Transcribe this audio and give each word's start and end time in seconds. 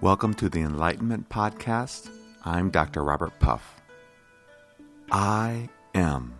Welcome 0.00 0.34
to 0.34 0.48
the 0.48 0.60
Enlightenment 0.60 1.28
Podcast. 1.28 2.08
I'm 2.44 2.70
Dr. 2.70 3.02
Robert 3.02 3.36
Puff. 3.40 3.82
I 5.10 5.68
am. 5.92 6.38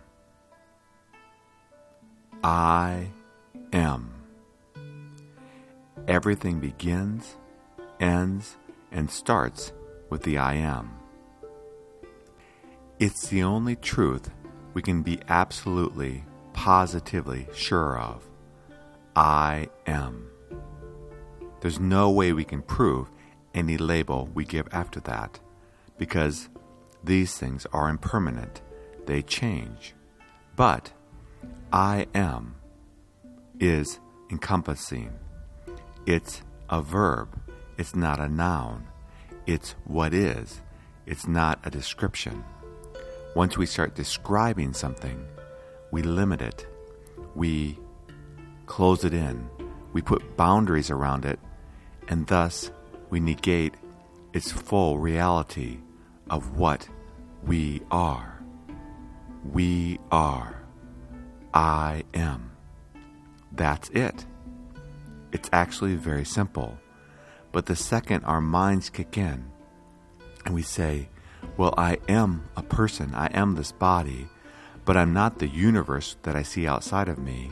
I 2.41 3.09
am. 3.73 4.13
Everything 6.07 6.61
begins, 6.61 7.35
ends, 7.99 8.55
and 8.93 9.11
starts 9.11 9.73
with 10.09 10.23
the 10.23 10.37
I 10.37 10.53
am. 10.53 10.97
It's 12.97 13.27
the 13.27 13.43
only 13.43 13.75
truth 13.75 14.29
we 14.73 14.81
can 14.81 15.01
be 15.01 15.19
absolutely, 15.27 16.23
positively 16.53 17.49
sure 17.53 17.99
of. 17.99 18.25
I 19.17 19.67
am. 19.85 20.29
There's 21.59 21.81
no 21.81 22.09
way 22.09 22.31
we 22.31 22.45
can 22.45 22.61
prove 22.61 23.11
any 23.53 23.77
label 23.77 24.29
we 24.33 24.45
give 24.45 24.67
after 24.71 24.99
that, 25.01 25.39
because 25.97 26.49
these 27.03 27.37
things 27.37 27.65
are 27.73 27.89
impermanent, 27.89 28.61
they 29.05 29.21
change. 29.21 29.95
But 30.55 30.91
I 31.71 32.07
am 32.13 32.55
is 33.59 33.99
encompassing. 34.31 35.11
It's 36.05 36.41
a 36.69 36.81
verb, 36.81 37.39
it's 37.77 37.95
not 37.95 38.19
a 38.19 38.29
noun. 38.29 38.87
It's 39.45 39.71
what 39.85 40.13
is, 40.13 40.61
it's 41.05 41.27
not 41.27 41.59
a 41.63 41.69
description. 41.69 42.43
Once 43.35 43.57
we 43.57 43.65
start 43.65 43.95
describing 43.95 44.73
something, 44.73 45.25
we 45.91 46.01
limit 46.01 46.41
it, 46.41 46.67
we 47.35 47.77
close 48.65 49.03
it 49.03 49.13
in, 49.13 49.49
we 49.93 50.01
put 50.01 50.37
boundaries 50.37 50.91
around 50.91 51.25
it, 51.25 51.39
and 52.07 52.27
thus 52.27 52.71
we 53.09 53.19
negate 53.19 53.75
its 54.33 54.51
full 54.51 54.99
reality 54.99 55.79
of 56.29 56.57
what 56.57 56.87
we 57.43 57.81
are. 57.91 58.41
We 59.51 59.99
are. 60.11 60.63
I 61.53 62.03
am. 62.13 62.51
That's 63.51 63.89
it. 63.89 64.25
It's 65.31 65.49
actually 65.51 65.95
very 65.95 66.25
simple. 66.25 66.77
But 67.51 67.65
the 67.65 67.75
second 67.75 68.23
our 68.25 68.41
minds 68.41 68.89
kick 68.89 69.17
in 69.17 69.49
and 70.45 70.53
we 70.53 70.61
say, 70.61 71.09
Well, 71.57 71.73
I 71.77 71.97
am 72.07 72.49
a 72.55 72.63
person, 72.63 73.13
I 73.15 73.27
am 73.27 73.55
this 73.55 73.71
body, 73.71 74.27
but 74.85 74.97
I'm 74.97 75.13
not 75.13 75.39
the 75.39 75.47
universe 75.47 76.15
that 76.23 76.35
I 76.35 76.43
see 76.43 76.67
outside 76.67 77.07
of 77.07 77.17
me, 77.17 77.51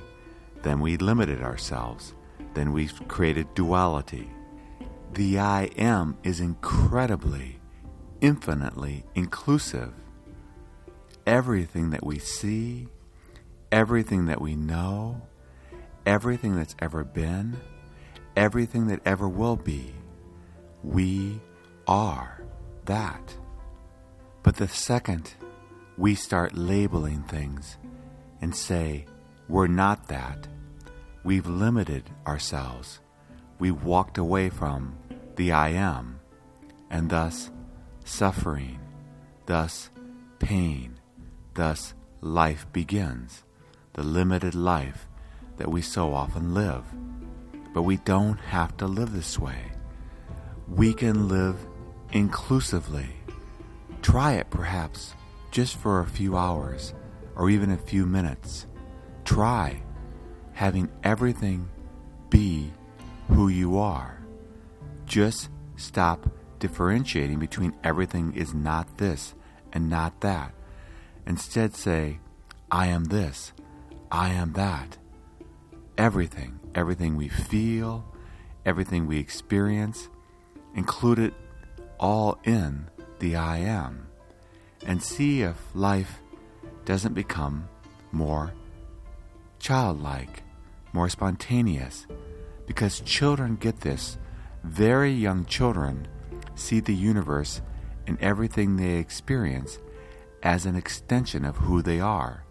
then 0.61 0.79
we 0.79 0.97
limited 0.97 1.41
ourselves. 1.41 2.13
Then 2.53 2.73
we've 2.73 3.07
created 3.07 3.53
duality. 3.53 4.31
The 5.13 5.39
I 5.39 5.63
am 5.77 6.17
is 6.23 6.39
incredibly, 6.39 7.59
infinitely 8.21 9.03
inclusive. 9.15 9.93
Everything 11.25 11.89
that 11.89 12.05
we 12.05 12.19
see, 12.19 12.87
everything 13.71 14.25
that 14.27 14.41
we 14.41 14.55
know, 14.55 15.21
everything 16.05 16.55
that's 16.55 16.75
ever 16.79 17.03
been, 17.03 17.57
everything 18.35 18.87
that 18.87 19.01
ever 19.05 19.27
will 19.27 19.55
be, 19.55 19.93
we 20.83 21.41
are 21.87 22.43
that. 22.85 23.35
But 24.43 24.55
the 24.55 24.67
second 24.67 25.33
we 25.97 26.13
start 26.15 26.55
labeling 26.55 27.23
things 27.23 27.77
and 28.41 28.55
say, 28.55 29.05
we're 29.49 29.67
not 29.67 30.07
that, 30.09 30.47
we've 31.23 31.47
limited 31.47 32.09
ourselves 32.25 32.99
we 33.59 33.71
walked 33.71 34.17
away 34.17 34.49
from 34.49 34.97
the 35.35 35.51
I 35.51 35.69
am, 35.69 36.19
and 36.89 37.09
thus 37.09 37.51
suffering, 38.03 38.79
thus 39.45 39.89
pain, 40.39 40.99
thus 41.53 41.93
life 42.21 42.65
begins, 42.71 43.43
the 43.93 44.03
limited 44.03 44.55
life 44.55 45.07
that 45.57 45.69
we 45.69 45.81
so 45.81 46.13
often 46.13 46.53
live. 46.53 46.83
But 47.73 47.83
we 47.83 47.97
don't 47.97 48.39
have 48.39 48.77
to 48.77 48.87
live 48.87 49.11
this 49.11 49.37
way. 49.37 49.71
We 50.67 50.93
can 50.93 51.27
live 51.27 51.57
inclusively. 52.11 53.09
Try 54.01 54.33
it 54.33 54.49
perhaps 54.49 55.13
just 55.51 55.77
for 55.77 55.99
a 55.99 56.07
few 56.07 56.37
hours 56.37 56.93
or 57.35 57.49
even 57.49 57.71
a 57.71 57.77
few 57.77 58.05
minutes. 58.05 58.65
Try 59.25 59.81
having 60.53 60.89
everything 61.03 61.69
be 62.29 62.71
who 63.29 63.47
you 63.47 63.77
are. 63.77 64.19
Just 65.05 65.49
stop 65.75 66.29
differentiating 66.59 67.39
between 67.39 67.73
everything 67.83 68.33
is 68.35 68.53
not 68.53 68.97
this 68.97 69.33
and 69.73 69.89
not 69.89 70.21
that. 70.21 70.53
Instead, 71.25 71.75
say, 71.75 72.19
I 72.71 72.87
am 72.87 73.05
this, 73.05 73.53
I 74.11 74.29
am 74.29 74.53
that. 74.53 74.97
Everything, 75.97 76.59
everything 76.75 77.15
we 77.15 77.27
feel, 77.27 78.05
everything 78.65 79.07
we 79.07 79.19
experience, 79.19 80.09
include 80.75 81.19
it 81.19 81.33
all 81.99 82.37
in 82.43 82.87
the 83.19 83.35
I 83.35 83.59
am. 83.59 84.07
And 84.85 85.01
see 85.01 85.41
if 85.41 85.57
life 85.73 86.21
doesn't 86.85 87.13
become 87.13 87.67
more 88.11 88.53
childlike, 89.59 90.43
more 90.93 91.09
spontaneous, 91.09 92.05
because 92.67 92.99
children 92.99 93.55
get 93.55 93.81
this. 93.81 94.19
Very 94.63 95.11
young 95.11 95.45
children 95.45 96.07
see 96.53 96.79
the 96.79 96.93
universe 96.93 97.61
and 98.05 98.21
everything 98.21 98.75
they 98.75 98.97
experience 98.97 99.79
as 100.43 100.65
an 100.65 100.75
extension 100.75 101.43
of 101.43 101.57
who 101.57 101.81
they 101.81 101.99
are. 101.99 102.43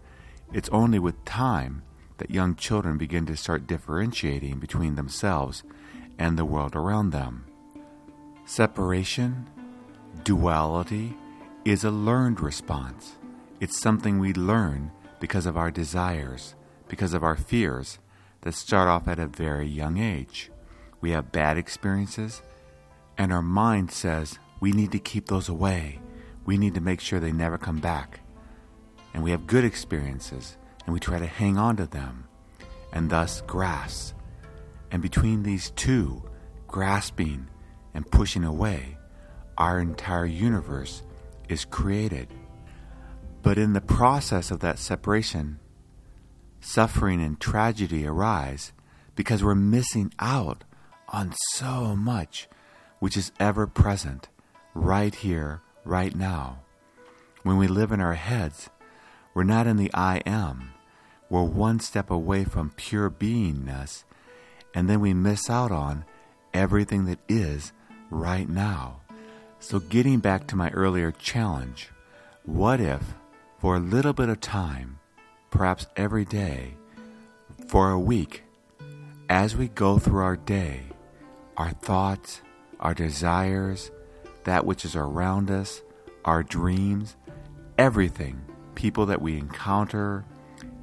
It's 0.51 0.69
only 0.69 0.99
with 0.99 1.23
time 1.23 1.83
that 2.17 2.31
young 2.31 2.55
children 2.55 2.97
begin 2.97 3.25
to 3.27 3.37
start 3.37 3.67
differentiating 3.67 4.59
between 4.59 4.95
themselves 4.95 5.63
and 6.17 6.37
the 6.37 6.45
world 6.45 6.75
around 6.75 7.11
them. 7.11 7.45
Separation, 8.45 9.47
duality, 10.23 11.15
is 11.65 11.83
a 11.83 11.91
learned 11.91 12.39
response. 12.41 13.15
It's 13.59 13.79
something 13.79 14.19
we 14.19 14.33
learn 14.33 14.91
because 15.19 15.45
of 15.45 15.57
our 15.57 15.69
desires, 15.69 16.55
because 16.87 17.13
of 17.13 17.23
our 17.23 17.35
fears, 17.35 17.99
that 18.41 18.53
start 18.53 18.87
off 18.87 19.07
at 19.07 19.19
a 19.19 19.27
very 19.27 19.67
young 19.67 19.97
age. 19.97 20.51
We 21.01 21.11
have 21.11 21.31
bad 21.31 21.57
experiences, 21.57 22.41
and 23.17 23.31
our 23.31 23.41
mind 23.41 23.91
says 23.91 24.39
we 24.59 24.71
need 24.71 24.91
to 24.91 24.99
keep 24.99 25.27
those 25.27 25.49
away. 25.49 25.99
We 26.45 26.57
need 26.57 26.73
to 26.75 26.81
make 26.81 27.01
sure 27.01 27.19
they 27.19 27.31
never 27.31 27.57
come 27.57 27.79
back. 27.79 28.21
And 29.13 29.23
we 29.23 29.31
have 29.31 29.47
good 29.47 29.65
experiences, 29.65 30.57
and 30.85 30.93
we 30.93 30.99
try 30.99 31.19
to 31.19 31.25
hang 31.25 31.57
on 31.57 31.77
to 31.77 31.85
them, 31.85 32.27
and 32.93 33.09
thus 33.09 33.41
grasp. 33.41 34.15
And 34.91 35.01
between 35.01 35.43
these 35.43 35.71
two, 35.71 36.23
grasping 36.67 37.47
and 37.93 38.09
pushing 38.09 38.43
away, 38.43 38.97
our 39.57 39.79
entire 39.79 40.25
universe 40.25 41.03
is 41.49 41.65
created. 41.65 42.27
But 43.41 43.57
in 43.57 43.73
the 43.73 43.81
process 43.81 44.51
of 44.51 44.59
that 44.59 44.79
separation, 44.79 45.59
suffering 46.59 47.21
and 47.21 47.39
tragedy 47.39 48.05
arise 48.05 48.71
because 49.15 49.43
we're 49.43 49.55
missing 49.55 50.13
out 50.19 50.63
on 51.09 51.33
so 51.53 51.95
much 51.95 52.47
which 52.99 53.17
is 53.17 53.31
ever 53.39 53.67
present 53.67 54.29
right 54.73 55.13
here, 55.13 55.61
right 55.85 56.15
now. 56.15 56.59
When 57.43 57.57
we 57.57 57.67
live 57.67 57.91
in 57.91 58.01
our 58.01 58.15
heads, 58.15 58.69
we're 59.33 59.43
not 59.43 59.67
in 59.67 59.77
the 59.77 59.91
I 59.93 60.17
am. 60.25 60.71
We're 61.29 61.43
one 61.43 61.79
step 61.79 62.09
away 62.09 62.43
from 62.43 62.71
pure 62.75 63.09
beingness, 63.09 64.03
and 64.73 64.89
then 64.89 64.99
we 64.99 65.13
miss 65.13 65.49
out 65.49 65.71
on 65.71 66.05
everything 66.53 67.05
that 67.05 67.19
is 67.27 67.71
right 68.09 68.47
now. 68.47 69.01
So, 69.59 69.79
getting 69.79 70.19
back 70.19 70.47
to 70.47 70.55
my 70.55 70.69
earlier 70.69 71.11
challenge, 71.11 71.89
what 72.45 72.79
if, 72.79 73.15
for 73.59 73.75
a 73.75 73.79
little 73.79 74.13
bit 74.13 74.29
of 74.29 74.39
time, 74.39 74.99
perhaps 75.49 75.87
every 75.95 76.25
day, 76.25 76.75
for 77.67 77.91
a 77.91 77.99
week, 77.99 78.43
as 79.29 79.55
we 79.55 79.67
go 79.67 79.99
through 79.99 80.23
our 80.23 80.37
day, 80.37 80.81
our 81.57 81.71
thoughts, 81.71 82.41
our 82.79 82.93
desires, 82.93 83.91
that 84.45 84.65
which 84.65 84.85
is 84.85 84.95
around 84.95 85.51
us, 85.51 85.81
our 86.23 86.43
dreams, 86.43 87.15
everything, 87.77 88.41
people 88.75 89.05
that 89.07 89.21
we 89.21 89.37
encounter, 89.37 90.23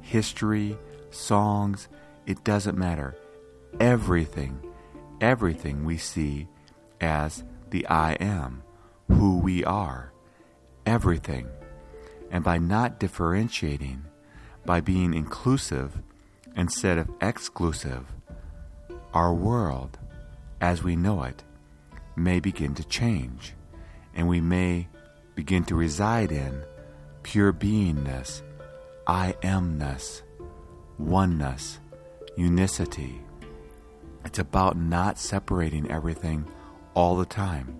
history, 0.01 0.77
songs, 1.09 1.87
it 2.25 2.43
doesn't 2.43 2.77
matter. 2.77 3.15
Everything, 3.79 4.59
everything 5.21 5.85
we 5.85 5.97
see 5.97 6.47
as 7.01 7.43
the 7.69 7.87
I 7.87 8.13
am, 8.13 8.63
who 9.07 9.39
we 9.39 9.63
are, 9.63 10.11
everything. 10.85 11.47
And 12.31 12.43
by 12.43 12.57
not 12.57 12.99
differentiating, 12.99 14.05
by 14.65 14.81
being 14.81 15.13
inclusive 15.13 16.01
instead 16.55 16.97
of 16.97 17.09
exclusive, 17.21 18.05
our 19.13 19.33
world, 19.33 19.97
as 20.59 20.83
we 20.83 20.95
know 20.95 21.23
it, 21.23 21.43
may 22.15 22.39
begin 22.39 22.73
to 22.75 22.83
change, 22.83 23.53
and 24.13 24.27
we 24.27 24.41
may 24.41 24.87
begin 25.35 25.63
to 25.65 25.75
reside 25.75 26.31
in 26.31 26.63
pure 27.23 27.53
beingness, 27.53 28.41
I 29.05 29.35
amness, 29.41 30.21
oneness, 30.97 31.79
unicity. 32.37 33.21
It's 34.23 34.39
about 34.39 34.77
not 34.77 35.19
separating 35.19 35.91
everything 35.91 36.45
all 36.93 37.15
the 37.17 37.25
time. 37.25 37.79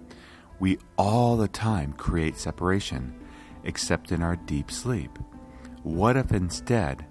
We 0.60 0.78
all 0.98 1.38
the 1.38 1.48
time 1.48 1.94
create 1.94 2.38
separation, 2.38 3.16
except 3.64 4.12
in 4.12 4.22
our 4.22 4.36
deep 4.36 4.70
sleep. 4.70 5.18
What 5.86 6.18
if 6.18 6.32
instead, 6.32 7.06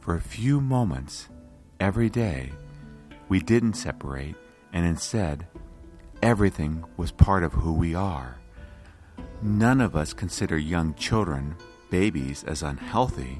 for 0.00 0.16
a 0.16 0.20
few 0.20 0.60
moments 0.60 1.28
every 1.78 2.10
day, 2.10 2.50
we 3.28 3.38
didn't 3.38 3.74
separate 3.74 4.34
and 4.72 4.84
instead 4.84 5.46
everything 6.20 6.84
was 6.96 7.12
part 7.12 7.44
of 7.44 7.52
who 7.52 7.72
we 7.72 7.94
are? 7.94 8.40
None 9.40 9.80
of 9.80 9.94
us 9.94 10.12
consider 10.12 10.58
young 10.58 10.94
children, 10.94 11.54
babies, 11.90 12.42
as 12.42 12.64
unhealthy, 12.64 13.38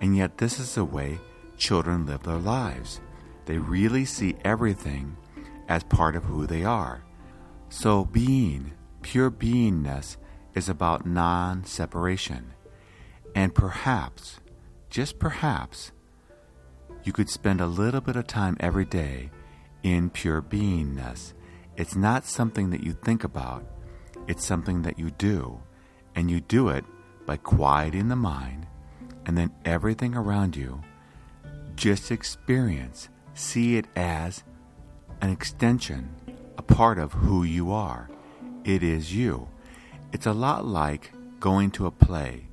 and 0.00 0.16
yet 0.16 0.38
this 0.38 0.58
is 0.58 0.74
the 0.74 0.86
way 0.86 1.18
children 1.58 2.06
live 2.06 2.22
their 2.22 2.38
lives. 2.38 3.02
They 3.44 3.58
really 3.58 4.06
see 4.06 4.36
everything 4.42 5.18
as 5.68 5.84
part 5.84 6.16
of 6.16 6.24
who 6.24 6.46
they 6.46 6.64
are. 6.64 7.04
So, 7.68 8.06
being, 8.06 8.72
pure 9.02 9.30
beingness, 9.30 10.16
is 10.54 10.70
about 10.70 11.04
non 11.04 11.62
separation. 11.64 12.54
And 13.34 13.54
perhaps, 13.54 14.40
just 14.90 15.18
perhaps, 15.18 15.92
you 17.04 17.12
could 17.12 17.30
spend 17.30 17.60
a 17.60 17.66
little 17.66 18.00
bit 18.00 18.16
of 18.16 18.26
time 18.26 18.56
every 18.60 18.84
day 18.84 19.30
in 19.82 20.10
pure 20.10 20.42
beingness. 20.42 21.32
It's 21.76 21.94
not 21.94 22.24
something 22.24 22.70
that 22.70 22.82
you 22.82 22.92
think 22.92 23.24
about, 23.24 23.64
it's 24.26 24.44
something 24.44 24.82
that 24.82 24.98
you 24.98 25.10
do. 25.10 25.60
And 26.14 26.30
you 26.30 26.40
do 26.40 26.68
it 26.68 26.84
by 27.26 27.36
quieting 27.36 28.08
the 28.08 28.16
mind, 28.16 28.66
and 29.24 29.38
then 29.38 29.52
everything 29.64 30.16
around 30.16 30.56
you, 30.56 30.82
just 31.76 32.10
experience, 32.10 33.08
see 33.34 33.76
it 33.76 33.86
as 33.94 34.42
an 35.20 35.30
extension, 35.30 36.10
a 36.56 36.62
part 36.62 36.98
of 36.98 37.12
who 37.12 37.44
you 37.44 37.70
are. 37.70 38.10
It 38.64 38.82
is 38.82 39.14
you. 39.14 39.48
It's 40.12 40.26
a 40.26 40.32
lot 40.32 40.66
like 40.66 41.12
going 41.38 41.70
to 41.72 41.86
a 41.86 41.90
play. 41.92 42.47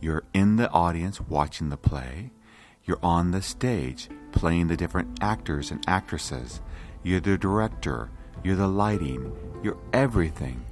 You're 0.00 0.24
in 0.32 0.56
the 0.56 0.70
audience 0.70 1.20
watching 1.20 1.70
the 1.70 1.76
play. 1.76 2.30
You're 2.84 3.00
on 3.02 3.32
the 3.32 3.42
stage 3.42 4.08
playing 4.32 4.68
the 4.68 4.76
different 4.76 5.18
actors 5.20 5.70
and 5.70 5.82
actresses. 5.88 6.60
You're 7.02 7.20
the 7.20 7.36
director. 7.36 8.10
You're 8.44 8.56
the 8.56 8.68
lighting. 8.68 9.36
You're 9.62 9.78
everything. 9.92 10.64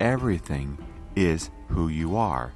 Everything 0.00 0.78
is 1.14 1.50
who 1.68 1.88
you 1.88 2.16
are. 2.16 2.54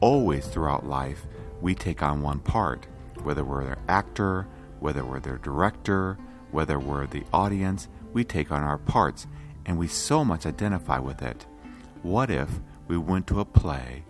Always 0.00 0.46
throughout 0.46 0.86
life, 0.86 1.26
we 1.62 1.74
take 1.74 2.02
on 2.02 2.22
one 2.22 2.40
part, 2.40 2.86
whether 3.22 3.44
we're 3.44 3.64
the 3.64 3.78
actor, 3.88 4.46
whether 4.80 5.04
we're 5.04 5.20
the 5.20 5.38
director, 5.38 6.18
whether 6.50 6.78
we're 6.78 7.06
the 7.06 7.24
audience, 7.32 7.88
we 8.12 8.24
take 8.24 8.52
on 8.52 8.62
our 8.62 8.78
parts 8.78 9.26
and 9.64 9.78
we 9.78 9.86
so 9.86 10.24
much 10.24 10.44
identify 10.44 10.98
with 10.98 11.22
it. 11.22 11.46
What 12.02 12.30
if 12.30 12.60
we 12.88 12.98
went 12.98 13.26
to 13.28 13.40
a 13.40 13.44
play, 13.44 14.04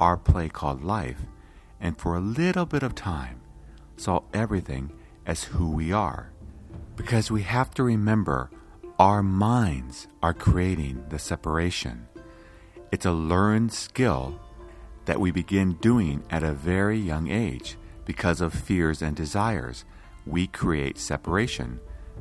our 0.00 0.16
play 0.16 0.48
called 0.48 0.82
Life, 0.84 1.22
and 1.80 1.98
for 1.98 2.16
a 2.16 2.20
little 2.20 2.66
bit 2.66 2.82
of 2.82 2.94
time 2.94 3.40
saw 3.96 4.22
everything 4.32 4.92
as 5.26 5.44
who 5.44 5.70
we 5.70 5.92
are? 5.92 6.30
Because 6.96 7.30
we 7.30 7.42
have 7.42 7.70
to 7.74 7.82
remember 7.82 8.50
our 8.98 9.22
minds 9.22 10.08
are 10.22 10.34
creating 10.34 11.04
the 11.08 11.18
separation. 11.18 12.08
It's 12.90 13.06
a 13.06 13.12
learned 13.12 13.72
skill 13.72 14.40
that 15.04 15.20
we 15.20 15.30
begin 15.30 15.74
doing 15.74 16.24
at 16.30 16.42
a 16.42 16.52
very 16.52 16.98
young 16.98 17.30
age 17.30 17.76
because 18.04 18.40
of 18.40 18.52
fears 18.52 19.02
and 19.02 19.14
desires. 19.14 19.84
We 20.26 20.46
create 20.46 20.98
separation. 20.98 21.80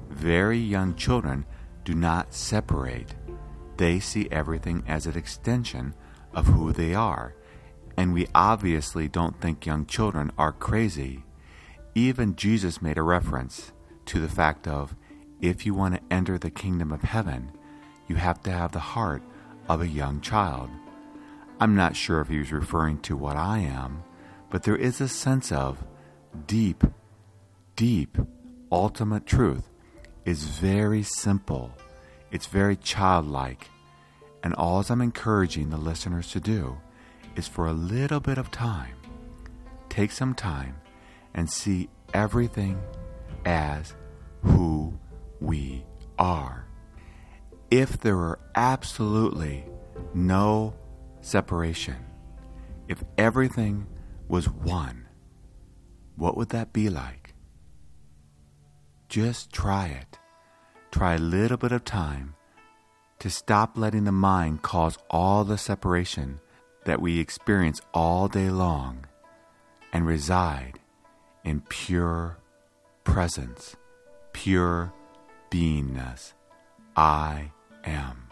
Very 0.10 0.60
young 0.60 0.96
children 0.96 1.46
do 1.84 1.94
not 1.94 2.34
separate. 2.34 3.16
They 3.78 4.00
see 4.00 4.28
everything 4.32 4.84
as 4.88 5.06
an 5.06 5.18
extension 5.18 5.94
of 6.34 6.48
who 6.48 6.72
they 6.74 6.94
are. 6.94 7.34
And 7.98 8.14
we 8.14 8.28
obviously 8.36 9.08
don't 9.08 9.42
think 9.42 9.66
young 9.66 9.88
children 9.88 10.32
are 10.38 10.52
crazy. 10.52 11.24
Even 11.96 12.36
Jesus 12.36 12.82
made 12.82 13.00
a 13.00 13.02
reference 13.02 13.72
to 14.06 14.20
the 14.20 14.30
fact 14.30 14.68
of 14.68 14.96
if 15.42 15.66
you 15.66 15.74
want 15.74 15.96
to 15.96 16.14
enter 16.14 16.38
the 16.38 16.52
kingdom 16.52 16.92
of 16.92 17.02
heaven, 17.02 17.52
you 18.08 18.16
have 18.16 18.42
to 18.44 18.52
have 18.52 18.72
the 18.72 18.80
heart 18.80 19.24
of 19.68 19.82
a 19.82 19.88
young 19.88 20.22
child. 20.22 20.70
I'm 21.60 21.76
not 21.76 21.96
sure 21.96 22.22
if 22.22 22.28
he 22.28 22.38
was 22.38 22.52
referring 22.52 23.00
to 23.00 23.18
what 23.18 23.36
I 23.36 23.60
am, 23.60 24.04
but 24.52 24.64
there 24.64 24.76
is 24.76 25.02
a 25.02 25.08
sense 25.08 25.52
of 25.52 25.84
deep, 26.46 26.84
deep, 27.76 28.18
ultimate 28.72 29.26
truth 29.26 29.70
is 30.26 30.44
very 30.44 31.02
simple. 31.04 31.72
It's 32.32 32.46
very 32.46 32.76
childlike. 32.76 33.70
And 34.44 34.54
all 34.54 34.84
I'm 34.88 35.02
encouraging 35.02 35.70
the 35.70 35.78
listeners 35.78 36.32
to 36.32 36.40
do 36.40 36.78
is 37.38 37.48
for 37.48 37.68
a 37.68 37.74
little 37.74 38.19
bit 38.19 38.38
of 38.38 38.51
time, 38.51 38.95
take 39.89 40.12
some 40.12 40.34
time 40.34 40.75
and 41.36 41.50
see 41.50 41.88
everything 42.13 42.81
as 43.45 43.94
who 44.42 44.98
we 45.39 45.86
are. 46.18 46.68
If 47.69 48.00
there 48.00 48.18
were 48.18 48.39
absolutely 48.56 49.66
no 50.13 50.74
separation, 51.22 51.98
if 52.88 53.04
everything 53.18 53.86
was 54.28 54.50
one, 54.50 55.07
what 56.16 56.36
would 56.36 56.50
that 56.50 56.74
be 56.74 56.90
like? 56.90 57.36
Just 59.10 59.54
try 59.54 59.88
it. 59.88 60.18
Try 60.92 61.16
a 61.16 61.19
little 61.19 61.57
bit 61.57 61.72
of 61.72 61.86
time 61.86 62.33
to 63.19 63.30
stop 63.30 63.78
letting 63.78 64.06
the 64.06 64.12
mind 64.12 64.64
cause 64.64 64.97
all 65.09 65.44
the 65.44 65.57
separation 65.57 66.40
that 66.88 67.00
we 67.02 67.20
experience 67.20 67.82
all 67.94 68.28
day 68.30 68.50
long 68.50 69.06
and 69.92 70.08
reside 70.08 70.80
in 71.44 71.60
pure 71.68 72.38
presence, 73.04 73.76
pure 74.32 74.94
beingness. 75.52 76.32
I 76.96 77.52
am. 77.84 78.30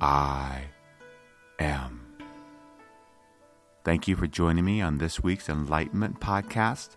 I 0.00 0.62
am. 1.58 2.00
Thank 3.84 4.08
you 4.08 4.16
for 4.16 4.26
joining 4.26 4.64
me 4.64 4.80
on 4.80 4.96
this 4.96 5.22
week's 5.22 5.50
Enlightenment 5.50 6.18
Podcast. 6.18 6.96